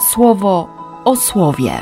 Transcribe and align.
słowo 0.00 0.68
o 1.04 1.16
słowie. 1.16 1.72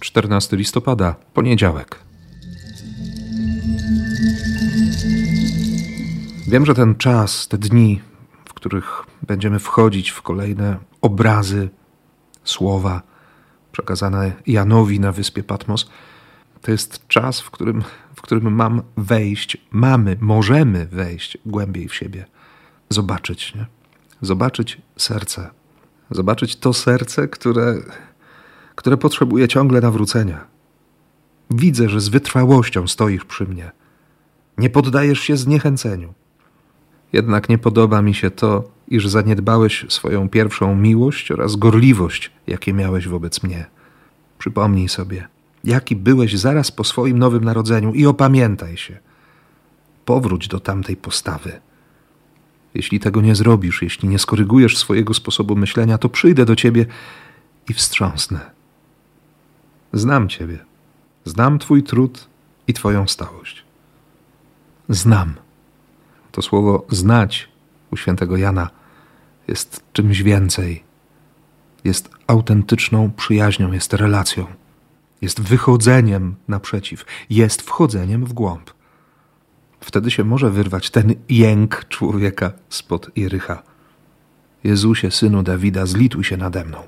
Czternasty 0.00 0.56
listopada, 0.56 1.14
poniedziałek. 1.34 1.98
Wiem, 6.48 6.66
że 6.66 6.74
ten 6.74 6.94
czas, 6.94 7.48
te 7.48 7.58
dni, 7.58 8.00
w 8.44 8.54
których 8.54 9.02
będziemy 9.22 9.58
wchodzić 9.58 10.10
w 10.10 10.22
kolejne 10.22 10.76
obrazy, 11.02 11.68
słowa 12.44 13.02
przekazane 13.72 14.32
Janowi 14.46 15.00
na 15.00 15.12
wyspie 15.12 15.42
Patmos, 15.42 15.90
to 16.66 16.72
jest 16.72 17.08
czas, 17.08 17.40
w 17.40 17.50
którym, 17.50 17.82
w 18.14 18.22
którym 18.22 18.54
mam 18.54 18.82
wejść, 18.96 19.56
mamy, 19.70 20.16
możemy 20.20 20.86
wejść 20.86 21.38
głębiej 21.46 21.88
w 21.88 21.94
siebie, 21.94 22.26
zobaczyć, 22.88 23.54
nie? 23.54 23.66
zobaczyć 24.20 24.78
serce, 24.96 25.50
zobaczyć 26.10 26.56
to 26.56 26.72
serce, 26.72 27.28
które, 27.28 27.74
które 28.74 28.96
potrzebuje 28.96 29.48
ciągle 29.48 29.80
nawrócenia. 29.80 30.44
Widzę, 31.50 31.88
że 31.88 32.00
z 32.00 32.08
wytrwałością 32.08 32.88
stoisz 32.88 33.24
przy 33.24 33.44
mnie. 33.44 33.72
Nie 34.58 34.70
poddajesz 34.70 35.20
się 35.20 35.36
zniechęceniu. 35.36 36.14
Jednak 37.12 37.48
nie 37.48 37.58
podoba 37.58 38.02
mi 38.02 38.14
się 38.14 38.30
to, 38.30 38.70
iż 38.88 39.08
zaniedbałeś 39.08 39.86
swoją 39.88 40.28
pierwszą 40.28 40.76
miłość 40.76 41.30
oraz 41.30 41.56
gorliwość, 41.56 42.32
jakie 42.46 42.72
miałeś 42.72 43.08
wobec 43.08 43.42
mnie. 43.42 43.66
Przypomnij 44.38 44.88
sobie, 44.88 45.28
jaki 45.66 45.96
byłeś 45.96 46.36
zaraz 46.36 46.70
po 46.70 46.84
swoim 46.84 47.18
nowym 47.18 47.44
narodzeniu 47.44 47.92
i 47.92 48.06
opamiętaj 48.06 48.76
się. 48.76 48.98
Powróć 50.04 50.48
do 50.48 50.60
tamtej 50.60 50.96
postawy. 50.96 51.60
Jeśli 52.74 53.00
tego 53.00 53.20
nie 53.20 53.34
zrobisz, 53.34 53.82
jeśli 53.82 54.08
nie 54.08 54.18
skorygujesz 54.18 54.78
swojego 54.78 55.14
sposobu 55.14 55.56
myślenia, 55.56 55.98
to 55.98 56.08
przyjdę 56.08 56.44
do 56.44 56.56
ciebie 56.56 56.86
i 57.68 57.74
wstrząsnę. 57.74 58.50
Znam 59.92 60.28
ciebie. 60.28 60.58
Znam 61.24 61.58
twój 61.58 61.82
trud 61.82 62.28
i 62.68 62.72
twoją 62.72 63.08
stałość. 63.08 63.64
Znam. 64.88 65.34
To 66.32 66.42
słowo 66.42 66.86
znać 66.90 67.48
u 67.90 67.96
świętego 67.96 68.36
Jana 68.36 68.70
jest 69.48 69.84
czymś 69.92 70.22
więcej. 70.22 70.84
Jest 71.84 72.10
autentyczną 72.26 73.10
przyjaźnią, 73.10 73.72
jest 73.72 73.92
relacją, 73.92 74.46
jest 75.22 75.40
wychodzeniem 75.40 76.34
naprzeciw, 76.48 77.04
jest 77.30 77.62
wchodzeniem 77.62 78.24
w 78.24 78.32
głąb. 78.32 78.70
Wtedy 79.80 80.10
się 80.10 80.24
może 80.24 80.50
wyrwać 80.50 80.90
ten 80.90 81.14
jęk 81.28 81.84
człowieka 81.88 82.52
spod 82.68 83.10
Irycha. 83.16 83.62
Jezusie, 84.64 85.10
synu 85.10 85.42
Dawida, 85.42 85.86
zlituj 85.86 86.24
się 86.24 86.36
nade 86.36 86.64
mną. 86.64 86.78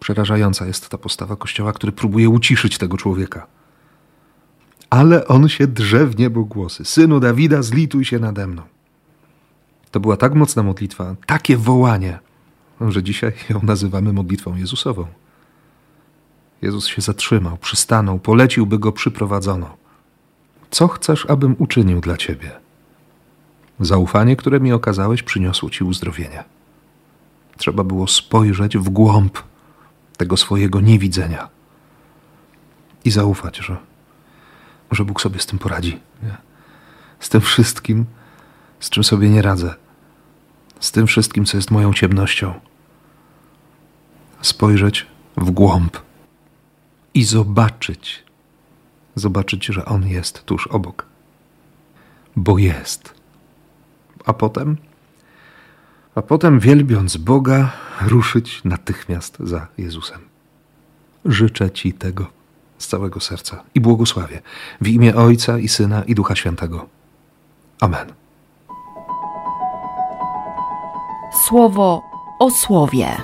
Przerażająca 0.00 0.66
jest 0.66 0.88
ta 0.88 0.98
postawa 0.98 1.36
Kościoła, 1.36 1.72
który 1.72 1.92
próbuje 1.92 2.28
uciszyć 2.28 2.78
tego 2.78 2.96
człowieka. 2.96 3.46
Ale 4.90 5.26
on 5.26 5.48
się 5.48 5.66
drze 5.66 6.06
w 6.06 6.18
niebo 6.18 6.44
głosy. 6.44 6.84
Synu 6.84 7.20
Dawida, 7.20 7.62
zlituj 7.62 8.04
się 8.04 8.18
nade 8.18 8.46
mną. 8.46 8.62
To 9.90 10.00
była 10.00 10.16
tak 10.16 10.34
mocna 10.34 10.62
modlitwa, 10.62 11.16
takie 11.26 11.56
wołanie, 11.56 12.18
że 12.88 13.02
dzisiaj 13.02 13.32
ją 13.50 13.60
nazywamy 13.62 14.12
modlitwą 14.12 14.56
Jezusową. 14.56 15.06
Jezus 16.62 16.86
się 16.86 17.02
zatrzymał, 17.02 17.56
przystanął, 17.56 18.18
polecił, 18.18 18.66
by 18.66 18.78
go 18.78 18.92
przyprowadzono. 18.92 19.76
Co 20.70 20.88
chcesz, 20.88 21.26
abym 21.26 21.56
uczynił 21.58 22.00
dla 22.00 22.16
ciebie? 22.16 22.50
Zaufanie, 23.80 24.36
które 24.36 24.60
mi 24.60 24.72
okazałeś, 24.72 25.22
przyniosło 25.22 25.70
ci 25.70 25.84
uzdrowienie. 25.84 26.44
Trzeba 27.56 27.84
było 27.84 28.06
spojrzeć 28.06 28.78
w 28.78 28.88
głąb 28.88 29.38
tego 30.16 30.36
swojego 30.36 30.80
niewidzenia 30.80 31.48
i 33.04 33.10
zaufać, 33.10 33.56
że, 33.56 33.76
że 34.90 35.04
Bóg 35.04 35.20
sobie 35.20 35.40
z 35.40 35.46
tym 35.46 35.58
poradzi. 35.58 36.00
Nie? 36.22 36.36
Z 37.20 37.28
tym 37.28 37.40
wszystkim, 37.40 38.04
z 38.80 38.90
czym 38.90 39.04
sobie 39.04 39.30
nie 39.30 39.42
radzę, 39.42 39.74
z 40.80 40.92
tym 40.92 41.06
wszystkim, 41.06 41.44
co 41.44 41.56
jest 41.56 41.70
moją 41.70 41.92
ciemnością. 41.92 42.60
Spojrzeć 44.42 45.06
w 45.36 45.50
głąb 45.50 46.07
i 47.18 47.24
zobaczyć, 47.24 48.24
zobaczyć, 49.14 49.66
że 49.66 49.84
On 49.84 50.08
jest 50.08 50.44
tuż 50.44 50.66
obok. 50.66 51.06
Bo 52.36 52.58
jest. 52.58 53.14
A 54.24 54.32
potem, 54.32 54.76
a 56.14 56.22
potem 56.22 56.60
wielbiąc 56.60 57.16
Boga, 57.16 57.72
ruszyć 58.00 58.64
natychmiast 58.64 59.36
za 59.40 59.66
Jezusem. 59.78 60.20
Życzę 61.24 61.70
Ci 61.70 61.92
tego 61.92 62.26
z 62.78 62.86
całego 62.86 63.20
serca 63.20 63.64
i 63.74 63.80
błogosławię 63.80 64.40
w 64.80 64.88
imię 64.88 65.14
Ojca 65.14 65.58
i 65.58 65.68
Syna 65.68 66.02
i 66.02 66.14
Ducha 66.14 66.36
Świętego. 66.36 66.88
Amen. 67.80 68.12
Słowo 71.46 72.02
o 72.38 72.50
słowie. 72.50 73.16